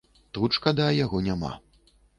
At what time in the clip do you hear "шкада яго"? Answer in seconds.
0.59-1.23